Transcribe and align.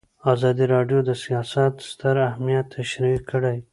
ازادي 0.33 0.65
راډیو 0.75 0.99
د 1.05 1.11
سیاست 1.23 1.73
ستر 1.91 2.15
اهميت 2.29 2.65
تشریح 2.77 3.17
کړی. 3.29 3.57